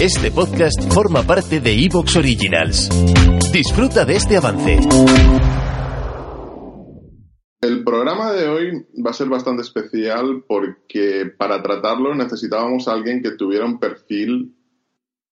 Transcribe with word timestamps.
Este 0.00 0.30
podcast 0.30 0.92
forma 0.92 1.22
parte 1.22 1.60
de 1.60 1.72
Evox 1.84 2.16
Originals. 2.16 2.88
Disfruta 3.52 4.04
de 4.04 4.16
este 4.16 4.36
avance. 4.36 4.78
El 7.60 7.82
programa 7.84 8.32
de 8.32 8.48
hoy 8.48 8.86
va 9.04 9.10
a 9.10 9.14
ser 9.14 9.28
bastante 9.28 9.62
especial 9.62 10.44
porque 10.46 11.32
para 11.38 11.62
tratarlo 11.62 12.14
necesitábamos 12.14 12.86
a 12.88 12.92
alguien 12.92 13.22
que 13.22 13.32
tuviera 13.32 13.64
un 13.64 13.78
perfil 13.78 14.54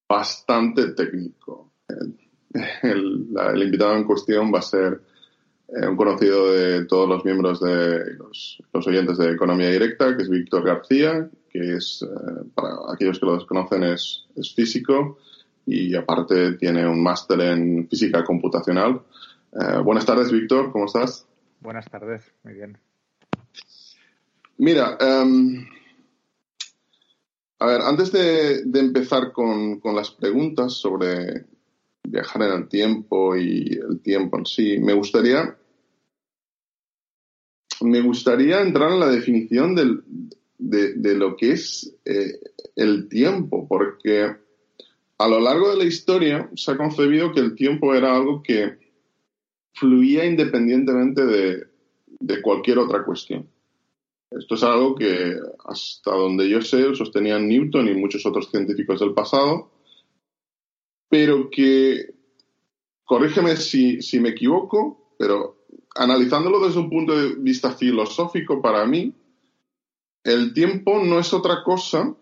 bastante 0.08 0.92
técnico. 0.94 1.72
El, 2.82 3.28
el- 3.54 3.62
invitado 3.62 3.96
en 3.96 4.04
cuestión 4.04 4.52
va 4.52 4.58
a 4.60 4.62
ser 4.62 5.00
eh, 5.68 5.86
un 5.86 5.96
conocido 5.96 6.52
de 6.52 6.84
todos 6.84 7.08
los 7.08 7.24
miembros 7.24 7.60
de 7.60 8.14
los, 8.14 8.62
los 8.72 8.86
oyentes 8.86 9.16
de 9.16 9.32
Economía 9.32 9.70
Directa, 9.70 10.16
que 10.16 10.22
es 10.22 10.28
Víctor 10.28 10.62
García, 10.62 11.28
que 11.48 11.76
es, 11.76 12.02
eh, 12.02 12.44
para 12.54 12.74
aquellos 12.92 13.18
que 13.18 13.26
lo 13.26 13.36
desconocen, 13.36 13.84
es, 13.84 14.26
es 14.36 14.54
físico 14.54 15.18
y 15.66 15.94
aparte 15.94 16.52
tiene 16.54 16.86
un 16.86 17.02
máster 17.02 17.40
en 17.40 17.88
física 17.88 18.22
computacional. 18.24 19.00
Eh, 19.52 19.78
buenas 19.82 20.04
tardes, 20.04 20.30
Víctor, 20.30 20.70
¿cómo 20.70 20.84
estás? 20.84 21.26
Buenas 21.60 21.88
tardes, 21.88 22.22
muy 22.42 22.54
bien. 22.54 22.76
Mira, 24.58 24.98
em, 25.00 25.66
a 27.58 27.66
ver, 27.66 27.80
antes 27.80 28.12
de, 28.12 28.64
de 28.64 28.80
empezar 28.80 29.32
con, 29.32 29.80
con 29.80 29.96
las 29.96 30.10
preguntas 30.10 30.74
sobre 30.74 31.46
viajar 32.06 32.42
en 32.42 32.52
el 32.52 32.68
tiempo 32.68 33.36
y 33.36 33.78
el 33.88 34.00
tiempo 34.00 34.38
en 34.38 34.46
sí, 34.46 34.78
me 34.78 34.92
gustaría, 34.92 35.56
me 37.80 38.00
gustaría 38.00 38.60
entrar 38.60 38.92
en 38.92 39.00
la 39.00 39.08
definición 39.08 39.74
del- 39.74 40.02
de, 40.58 41.14
lo 41.14 41.36
que 41.36 41.52
es 41.52 41.94
eh, 42.04 42.38
el 42.76 43.08
tiempo, 43.08 43.66
porque 43.68 44.36
a 45.18 45.28
lo 45.28 45.40
largo 45.40 45.70
de 45.70 45.76
la 45.76 45.84
historia 45.84 46.50
se 46.54 46.72
ha 46.72 46.76
concebido 46.76 47.32
que 47.32 47.40
el 47.40 47.54
tiempo 47.54 47.94
era 47.94 48.14
algo 48.16 48.42
que 48.42 48.78
fluía 49.74 50.24
independientemente 50.24 51.26
de, 51.26 51.64
de 52.20 52.42
cualquier 52.42 52.78
otra 52.78 53.04
cuestión. 53.04 53.48
Esto 54.30 54.54
es 54.54 54.62
algo 54.62 54.94
que, 54.94 55.36
hasta 55.66 56.10
donde 56.12 56.48
yo 56.48 56.60
sé, 56.62 56.94
sostenían 56.94 57.48
Newton 57.48 57.88
y 57.88 57.94
muchos 57.94 58.24
otros 58.26 58.50
científicos 58.50 59.00
del 59.00 59.14
pasado, 59.14 59.70
pero 61.14 61.48
que, 61.48 62.12
corrígeme 63.04 63.56
si, 63.56 64.02
si 64.02 64.18
me 64.18 64.30
equivoco, 64.30 65.14
pero 65.16 65.64
analizándolo 65.94 66.58
desde 66.66 66.80
un 66.80 66.90
punto 66.90 67.16
de 67.16 67.36
vista 67.36 67.70
filosófico, 67.70 68.60
para 68.60 68.84
mí, 68.84 69.14
el 70.24 70.52
tiempo 70.52 70.98
no 71.04 71.20
es 71.20 71.32
otra 71.32 71.62
cosa 71.62 72.12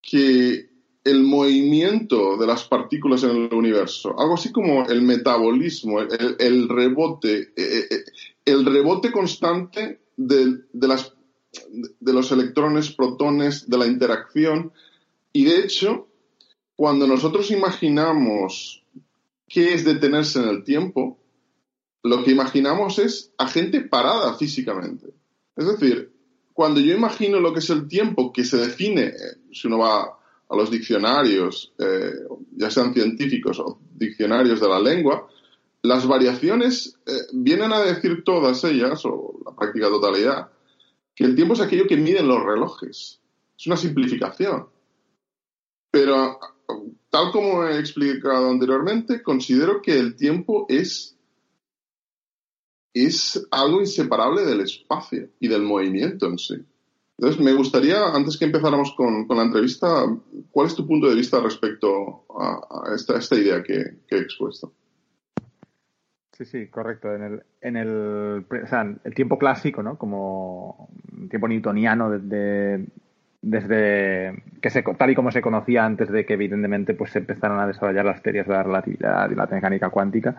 que 0.00 0.70
el 1.04 1.22
movimiento 1.22 2.38
de 2.38 2.46
las 2.46 2.64
partículas 2.64 3.22
en 3.24 3.30
el 3.42 3.52
universo, 3.52 4.18
algo 4.18 4.32
así 4.36 4.50
como 4.50 4.86
el 4.86 5.02
metabolismo, 5.02 6.00
el, 6.00 6.36
el- 6.38 6.66
rebote, 6.66 7.52
eh, 7.56 7.88
eh, 7.90 8.04
el 8.46 8.64
rebote 8.64 9.12
constante 9.12 10.00
de, 10.16 10.60
de 10.72 10.88
las, 10.88 11.12
de 12.00 12.12
los 12.14 12.32
electrones, 12.32 12.90
protones, 12.90 13.68
de 13.68 13.76
la 13.76 13.86
interacción. 13.86 14.72
Y 15.34 15.44
de 15.44 15.58
hecho, 15.58 16.08
cuando 16.82 17.06
nosotros 17.06 17.52
imaginamos 17.52 18.82
qué 19.48 19.72
es 19.72 19.84
detenerse 19.84 20.40
en 20.40 20.48
el 20.48 20.64
tiempo, 20.64 21.16
lo 22.02 22.24
que 22.24 22.32
imaginamos 22.32 22.98
es 22.98 23.32
a 23.38 23.46
gente 23.46 23.82
parada 23.82 24.34
físicamente. 24.34 25.14
Es 25.54 25.64
decir, 25.64 26.10
cuando 26.52 26.80
yo 26.80 26.92
imagino 26.92 27.38
lo 27.38 27.52
que 27.52 27.60
es 27.60 27.70
el 27.70 27.86
tiempo 27.86 28.32
que 28.32 28.44
se 28.44 28.56
define, 28.56 29.04
eh, 29.04 29.14
si 29.52 29.68
uno 29.68 29.78
va 29.78 30.18
a 30.48 30.56
los 30.56 30.72
diccionarios, 30.72 31.72
eh, 31.78 32.14
ya 32.56 32.68
sean 32.68 32.92
científicos 32.92 33.60
o 33.60 33.78
diccionarios 33.94 34.60
de 34.60 34.68
la 34.68 34.80
lengua, 34.80 35.28
las 35.82 36.04
variaciones 36.04 36.98
eh, 37.06 37.12
vienen 37.32 37.72
a 37.72 37.78
decir 37.78 38.24
todas 38.24 38.64
ellas, 38.64 39.02
o 39.04 39.38
la 39.46 39.54
práctica 39.54 39.86
totalidad, 39.86 40.50
que 41.14 41.22
el 41.22 41.36
tiempo 41.36 41.54
es 41.54 41.60
aquello 41.60 41.86
que 41.86 41.96
miden 41.96 42.26
los 42.26 42.42
relojes. 42.42 43.20
Es 43.56 43.66
una 43.68 43.76
simplificación. 43.76 44.66
Pero, 45.92 46.40
tal 47.10 47.30
como 47.30 47.64
he 47.66 47.78
explicado 47.78 48.50
anteriormente, 48.50 49.22
considero 49.22 49.82
que 49.82 49.98
el 49.98 50.16
tiempo 50.16 50.66
es, 50.68 51.16
es 52.94 53.46
algo 53.50 53.80
inseparable 53.80 54.44
del 54.44 54.60
espacio 54.62 55.28
y 55.38 55.48
del 55.48 55.62
movimiento 55.62 56.26
en 56.26 56.38
sí. 56.38 56.56
Entonces, 57.18 57.44
me 57.44 57.52
gustaría, 57.52 58.06
antes 58.06 58.36
que 58.36 58.46
empezáramos 58.46 58.94
con, 58.96 59.26
con 59.26 59.36
la 59.36 59.44
entrevista, 59.44 60.06
¿cuál 60.50 60.66
es 60.66 60.74
tu 60.74 60.86
punto 60.86 61.08
de 61.08 61.14
vista 61.14 61.40
respecto 61.40 62.24
a, 62.36 62.94
esta, 62.96 63.36
idea 63.36 63.62
que, 63.62 63.98
he 64.08 64.18
expuesto? 64.18 64.72
Sí, 66.32 66.44
sí, 66.46 66.66
correcto. 66.68 67.14
En 67.14 67.22
el, 67.22 67.42
en 67.60 67.76
el, 67.76 68.46
el 69.04 69.14
tiempo 69.14 69.38
clásico, 69.38 69.82
¿no? 69.82 69.96
Como 69.98 70.88
un 71.12 71.28
tiempo 71.28 71.46
newtoniano 71.46 72.10
desde, 72.10 72.86
desde 73.42 74.40
que 74.60 74.70
se, 74.70 74.82
tal 74.82 75.10
y 75.10 75.14
como 75.16 75.32
se 75.32 75.42
conocía 75.42 75.84
antes 75.84 76.10
de 76.10 76.24
que 76.24 76.34
evidentemente 76.34 76.94
pues 76.94 77.10
se 77.10 77.18
empezaron 77.18 77.58
a 77.58 77.66
desarrollar 77.66 78.04
las 78.04 78.22
teorías 78.22 78.46
de 78.46 78.54
la 78.54 78.62
relatividad 78.62 79.30
y 79.30 79.34
la 79.34 79.46
mecánica 79.46 79.90
cuántica, 79.90 80.36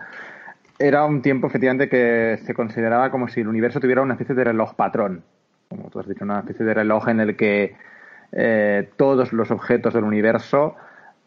era 0.78 1.04
un 1.04 1.22
tiempo 1.22 1.46
efectivamente 1.46 1.88
que 1.88 2.40
se 2.44 2.54
consideraba 2.54 3.10
como 3.10 3.28
si 3.28 3.40
el 3.40 3.48
universo 3.48 3.78
tuviera 3.78 4.02
una 4.02 4.14
especie 4.14 4.34
de 4.34 4.44
reloj 4.44 4.74
patrón, 4.74 5.22
como 5.68 5.90
tú 5.90 6.00
has 6.00 6.08
dicho, 6.08 6.24
una 6.24 6.40
especie 6.40 6.64
de 6.64 6.74
reloj 6.74 7.08
en 7.08 7.20
el 7.20 7.36
que 7.36 7.76
eh, 8.32 8.88
todos 8.96 9.32
los 9.32 9.50
objetos 9.50 9.94
del 9.94 10.04
universo 10.04 10.74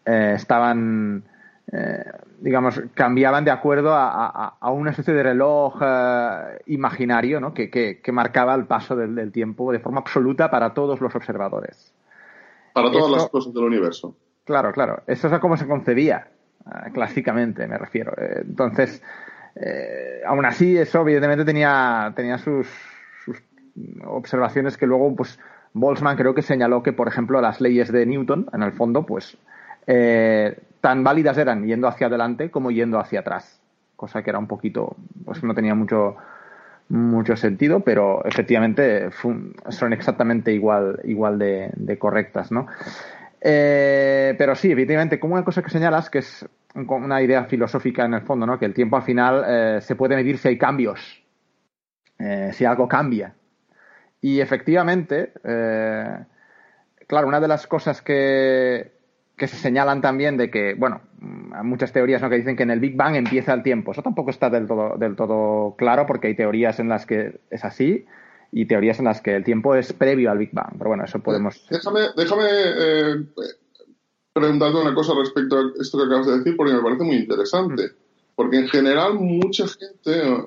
eh, 0.06 0.34
estaban, 0.36 1.24
eh, 1.72 2.04
digamos, 2.40 2.82
cambiaban 2.94 3.44
de 3.44 3.52
acuerdo 3.52 3.94
a, 3.94 4.28
a- 4.28 4.58
a 4.60 4.72
una 4.72 4.92
especie 4.92 5.14
de 5.14 5.24
reloj 5.24 5.80
eh, 5.82 6.62
imaginario 6.68 7.40
¿no? 7.42 7.54
que, 7.54 7.70
que- 7.70 8.00
que 8.02 8.12
marcaba 8.12 8.56
el 8.56 8.66
paso 8.66 8.96
del, 8.96 9.16
del 9.16 9.32
tiempo 9.32 9.72
de 9.72 9.80
forma 9.80 10.00
absoluta 10.00 10.50
para 10.50 10.74
todos 10.74 11.02
los 11.02 11.14
observadores. 11.16 11.94
Para 12.74 12.90
todas 12.92 13.06
Esto- 13.08 13.18
las 13.18 13.30
cosas 13.30 13.54
del 13.54 13.64
universo. 13.66 14.16
Claro, 14.46 14.72
claro. 14.72 15.02
Eso 15.08 15.28
es 15.28 15.40
como 15.40 15.58
se 15.58 15.68
concebía, 15.68 16.28
ah, 16.66 16.90
clásicamente, 16.94 17.68
me 17.68 17.78
refiero. 17.78 18.14
Eh, 18.18 18.44
Entonces, 18.46 19.04
eh, 19.56 20.22
aún 20.26 20.46
así, 20.46 20.78
eso 20.78 21.02
evidentemente 21.02 21.44
tenía, 21.44 22.14
tenía 22.16 22.38
sus, 22.38 22.66
sus 23.26 23.42
observaciones 24.06 24.78
que 24.78 24.86
luego, 24.88 25.14
pues, 25.16 25.38
Boltzmann 25.74 26.16
creo 26.16 26.34
que 26.34 26.42
señaló 26.44 26.82
que, 26.82 26.94
por 26.94 27.08
ejemplo, 27.10 27.42
las 27.42 27.60
leyes 27.60 27.92
de 27.92 28.06
Newton, 28.06 28.48
en 28.54 28.64
el 28.64 28.72
fondo, 28.72 29.06
pues, 29.06 29.38
eh, 29.86 30.58
tan 30.88 31.04
válidas 31.04 31.38
eran 31.38 31.66
yendo 31.66 31.90
hacia 31.90 32.08
adelante 32.08 32.50
como 32.50 32.72
yendo 32.72 32.98
hacia 32.98 33.20
atrás. 33.20 33.62
Cosa 33.98 34.24
que 34.24 34.30
era 34.30 34.40
un 34.40 34.48
poquito, 34.48 34.96
pues 35.26 35.44
no 35.44 35.54
tenía 35.54 35.76
mucho, 35.76 36.16
mucho 36.88 37.36
sentido, 37.36 37.82
pero 37.82 38.24
efectivamente 38.24 39.10
son 39.12 39.92
exactamente 39.92 40.54
igual, 40.54 41.02
igual 41.04 41.40
de, 41.40 41.98
correctas, 42.00 42.54
¿no? 42.54 42.68
Eh, 43.42 44.34
pero 44.38 44.56
sí, 44.56 44.72
evidentemente, 44.72 45.20
como 45.20 45.34
una 45.34 45.44
cosa 45.44 45.62
que 45.62 45.70
señalas, 45.70 46.10
que 46.10 46.20
es 46.20 46.48
un- 46.74 46.88
una 46.90 47.22
idea 47.22 47.44
filosófica 47.44 48.06
en 48.06 48.14
el 48.14 48.22
fondo, 48.22 48.46
¿no? 48.46 48.58
Que 48.58 48.64
el 48.64 48.74
tiempo 48.74 48.96
al 48.96 49.04
final 49.04 49.44
eh, 49.46 49.82
se 49.82 49.96
puede 49.98 50.16
medir 50.16 50.38
si 50.38 50.48
hay 50.48 50.58
cambios, 50.58 51.22
eh, 52.18 52.52
si 52.54 52.64
algo 52.64 52.88
cambia. 52.88 53.34
Y 54.22 54.40
efectivamente, 54.40 55.34
claro, 57.08 57.28
una 57.28 57.42
de 57.42 57.48
las 57.50 57.68
cosas 57.68 58.02
que, 58.02 58.97
que 59.38 59.48
se 59.48 59.56
señalan 59.56 60.02
también 60.02 60.36
de 60.36 60.50
que, 60.50 60.74
bueno, 60.74 61.02
mm, 61.20 61.54
hay 61.54 61.64
muchas 61.64 61.94
teorías 61.94 62.22
¿no? 62.22 62.30
que 62.30 62.38
dicen 62.38 62.58
que 62.58 62.64
en 62.64 62.72
el 62.72 62.80
Big 62.80 62.96
Bang 62.96 63.16
empieza 63.16 63.54
el 63.54 63.62
tiempo. 63.62 63.92
Eso 63.92 64.02
tampoco 64.02 64.32
está 64.32 64.50
del 64.50 64.68
todo, 64.68 64.98
del 64.98 65.16
todo 65.16 65.76
claro 65.78 66.06
porque 66.08 66.28
hay 66.28 66.36
teorías 66.36 66.80
en 66.80 66.90
las 66.90 67.06
que 67.06 67.40
es 67.52 67.64
así 67.64 68.06
y 68.52 68.66
teorías 68.66 68.98
en 68.98 69.06
las 69.06 69.22
que 69.22 69.36
el 69.36 69.44
tiempo 69.44 69.76
es 69.76 69.94
previo 69.94 70.32
al 70.32 70.40
Big 70.40 70.52
Bang. 70.52 70.74
Pero 70.78 70.90
bueno, 70.90 71.06
eso 71.06 71.20
podemos... 71.20 71.68
Déjame, 71.70 72.00
déjame 72.16 72.46
eh, 72.50 73.16
preguntarte 74.34 74.80
una 74.80 74.96
cosa 74.96 75.14
respecto 75.16 75.58
a 75.58 75.72
esto 75.80 76.00
que 76.00 76.06
acabas 76.06 76.28
de 76.28 76.38
decir, 76.40 76.58
porque 76.58 76.74
me 76.74 76.82
parece 76.82 77.04
muy 77.04 77.18
interesante. 77.18 77.92
Porque 78.36 78.58
en 78.58 78.68
general 78.70 79.14
mucha 79.16 79.66
gente 79.68 80.30
eh, 80.30 80.46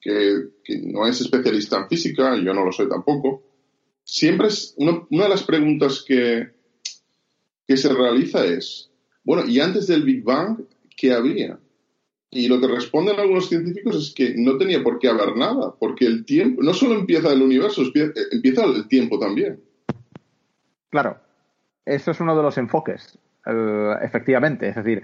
que, 0.00 0.48
que 0.62 0.80
no 0.84 1.06
es 1.06 1.20
especialista 1.20 1.78
en 1.78 1.88
física, 1.88 2.36
y 2.36 2.44
yo 2.44 2.54
no 2.54 2.64
lo 2.64 2.70
soy 2.70 2.88
tampoco, 2.88 3.42
siempre 4.04 4.46
es 4.46 4.74
una, 4.76 5.02
una 5.10 5.24
de 5.24 5.30
las 5.30 5.42
preguntas 5.42 6.04
que, 6.06 6.61
que 7.66 7.76
se 7.76 7.92
realiza 7.92 8.44
es, 8.44 8.90
bueno, 9.24 9.44
¿y 9.46 9.60
antes 9.60 9.86
del 9.86 10.02
Big 10.02 10.22
Bang 10.22 10.60
qué 10.96 11.12
había? 11.12 11.58
Y 12.30 12.48
lo 12.48 12.60
que 12.60 12.66
responden 12.66 13.20
algunos 13.20 13.48
científicos 13.48 13.96
es 13.96 14.14
que 14.14 14.34
no 14.36 14.56
tenía 14.56 14.82
por 14.82 14.98
qué 14.98 15.08
haber 15.08 15.36
nada, 15.36 15.74
porque 15.78 16.06
el 16.06 16.24
tiempo, 16.24 16.62
no 16.62 16.72
solo 16.72 16.94
empieza 16.94 17.32
el 17.32 17.42
universo, 17.42 17.82
empieza 18.32 18.64
el 18.64 18.88
tiempo 18.88 19.18
también. 19.18 19.60
Claro, 20.88 21.18
eso 21.84 22.10
es 22.10 22.20
uno 22.20 22.36
de 22.36 22.42
los 22.42 22.56
enfoques, 22.56 23.18
eh, 23.46 23.94
efectivamente. 24.02 24.68
Es 24.68 24.76
decir, 24.76 25.02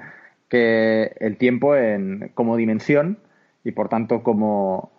que 0.49 1.13
el 1.21 1.37
tiempo 1.37 1.77
en, 1.77 2.31
como 2.35 2.57
dimensión 2.57 3.19
y 3.63 3.73
por 3.73 3.89
tanto 3.89 4.23
como 4.23 4.93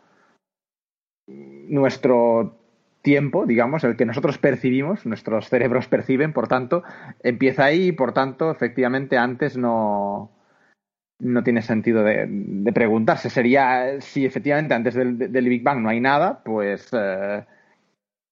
nuestro 1.28 2.59
tiempo, 3.02 3.46
digamos, 3.46 3.84
el 3.84 3.96
que 3.96 4.06
nosotros 4.06 4.38
percibimos, 4.38 5.06
nuestros 5.06 5.50
cerebros 5.50 5.88
perciben, 5.88 6.34
por 6.34 6.48
tanto, 6.48 6.84
empieza 7.24 7.66
ahí 7.66 7.88
y 7.88 7.92
por 7.92 8.14
tanto, 8.14 8.52
efectivamente, 8.52 9.18
antes 9.18 9.58
no, 9.58 10.32
no 11.20 11.44
tiene 11.44 11.62
sentido 11.62 12.04
de, 12.04 12.72
preguntarse. 12.74 13.30
Sería 13.30 14.02
si 14.02 14.26
efectivamente 14.26 14.74
antes 14.74 14.96
del, 14.96 15.50
Big 15.50 15.64
Bang 15.64 15.82
no 15.82 15.90
hay 15.90 16.00
nada, 16.00 16.42
pues 16.44 16.90
eh, 16.94 17.46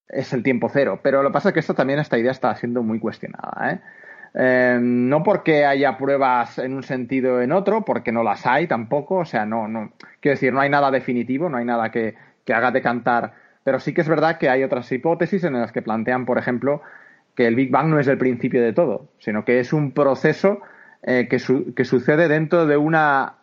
es 0.07 0.33
el 0.33 0.43
tiempo 0.43 0.69
cero. 0.69 0.99
Pero 1.03 1.21
lo 1.21 1.29
que 1.29 1.33
pasa 1.33 1.49
es 1.49 1.53
que 1.53 1.59
esto 1.59 1.73
también, 1.73 1.99
esta 1.99 2.17
idea 2.17 2.31
está 2.31 2.55
siendo 2.55 2.83
muy 2.83 2.99
cuestionada. 2.99 3.71
¿eh? 3.71 3.79
Eh, 4.33 4.79
no 4.81 5.23
porque 5.23 5.65
haya 5.65 5.97
pruebas 5.97 6.59
en 6.59 6.73
un 6.73 6.83
sentido 6.83 7.35
o 7.35 7.41
en 7.41 7.51
otro, 7.51 7.83
porque 7.83 8.11
no 8.11 8.23
las 8.23 8.45
hay 8.45 8.67
tampoco. 8.67 9.15
O 9.17 9.25
sea, 9.25 9.45
no, 9.45 9.67
no. 9.67 9.91
Quiero 10.21 10.35
decir, 10.35 10.53
no 10.53 10.61
hay 10.61 10.69
nada 10.69 10.89
definitivo, 10.91 11.49
no 11.49 11.57
hay 11.57 11.65
nada 11.65 11.91
que, 11.91 12.15
que 12.45 12.53
haga 12.53 12.71
decantar. 12.71 13.46
Pero 13.67 13.81
sí 13.81 13.93
que 13.93 13.99
es 13.99 14.07
verdad 14.07 14.37
que 14.37 14.47
hay 14.49 14.63
otras 14.63 14.89
hipótesis 14.93 15.43
en 15.43 15.51
las 15.51 15.73
que 15.73 15.81
plantean, 15.81 16.25
por 16.25 16.37
ejemplo, 16.37 16.81
que 17.35 17.47
el 17.47 17.55
Big 17.55 17.69
Bang 17.69 17.89
no 17.89 17.99
es 17.99 18.07
el 18.07 18.17
principio 18.17 18.61
de 18.61 18.71
todo, 18.71 19.09
sino 19.17 19.43
que 19.43 19.59
es 19.59 19.73
un 19.73 19.91
proceso 19.91 20.61
eh, 21.03 21.27
que, 21.29 21.37
sucede 21.83 22.29
dentro 22.29 22.65
de, 22.65 22.77
una, 22.77 23.33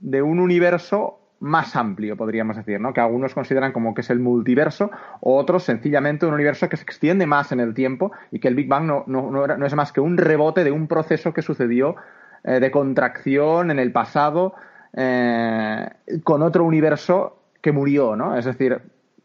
de 0.00 0.22
un 0.22 0.40
universo 0.40 1.20
más 1.38 1.76
amplio, 1.76 2.16
podríamos 2.16 2.56
decir, 2.56 2.80
¿no? 2.80 2.92
que 2.92 3.00
algunos 3.00 3.32
consideran 3.32 3.70
como 3.70 3.94
que 3.94 4.00
es 4.00 4.10
el 4.10 4.18
multiverso, 4.18 4.90
otros 5.20 5.62
sencillamente 5.62 6.26
un 6.26 6.34
universo 6.34 6.68
que 6.68 6.76
se 6.76 6.82
extiende 6.82 7.26
más 7.26 7.52
en 7.52 7.60
el 7.60 7.72
tiempo 7.72 8.10
y 8.32 8.40
que 8.40 8.48
el 8.48 8.56
Big 8.56 8.66
Bang 8.66 8.86
no, 8.86 9.04
no, 9.06 9.30
no, 9.30 9.64
es 9.64 9.74
más 9.76 9.92
que 9.92 10.00
un 10.00 10.16
rebote 10.16 10.64
de 10.64 10.72
un 10.72 10.88
proceso 10.88 11.32
que 11.32 11.42
sucedió 11.42 11.94
eh, 12.42 12.58
de 12.58 12.72
contracción 12.72 13.70
en 13.70 13.78
el 13.78 13.92
pasado 13.92 14.52
eh, 14.94 15.88
con 16.24 16.42
otro 16.42 16.64
universo 16.64 17.36
que 17.62 17.70
murió, 17.70 18.16
¿no? 18.16 18.36
Es 18.36 18.46
decir, 18.46 18.82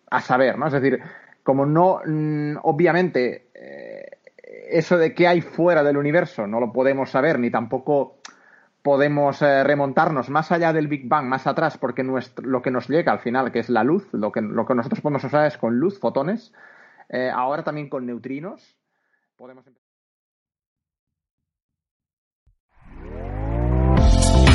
a 0.09 0.21
saber, 0.21 0.57
¿no? 0.57 0.67
Es 0.67 0.73
decir, 0.73 1.01
como 1.43 1.65
no, 1.65 2.01
mm, 2.05 2.57
obviamente, 2.63 3.49
eso 4.69 4.97
de 4.97 5.13
qué 5.13 5.27
hay 5.27 5.41
fuera 5.41 5.83
del 5.83 5.97
universo 5.97 6.47
no 6.47 6.59
lo 6.59 6.71
podemos 6.71 7.09
saber, 7.09 7.39
ni 7.39 7.51
tampoco 7.51 8.17
podemos 8.85 9.41
eh, 9.41 9.63
remontarnos 9.63 10.29
más 10.29 10.51
allá 10.51 10.71
del 10.71 10.87
Big 10.87 11.07
Bang, 11.07 11.25
más 11.25 11.47
atrás, 11.47 11.75
porque 11.75 12.03
nuestro, 12.03 12.45
lo 12.45 12.61
que 12.61 12.69
nos 12.69 12.87
llega 12.87 13.11
al 13.11 13.19
final, 13.19 13.51
que 13.51 13.57
es 13.57 13.69
la 13.69 13.83
luz, 13.83 14.07
lo 14.13 14.31
que, 14.31 14.41
lo 14.41 14.63
que 14.67 14.75
nosotros 14.75 15.01
podemos 15.01 15.23
usar 15.23 15.47
es 15.47 15.57
con 15.57 15.79
luz, 15.79 15.99
fotones, 15.99 16.53
eh, 17.09 17.31
ahora 17.33 17.63
también 17.63 17.89
con 17.89 18.05
neutrinos, 18.05 18.77
podemos 19.37 19.65